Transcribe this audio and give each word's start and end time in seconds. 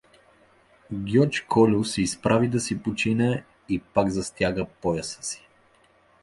Гьоч 1.09 1.41
Кольо 1.43 1.83
се 1.83 2.01
изправи 2.01 2.47
да 2.47 2.59
си 2.59 2.83
почине 2.83 3.43
и 3.69 3.79
пак 3.79 4.09
застяга 4.09 4.65
пояса 4.65 5.23
си. 5.23 5.47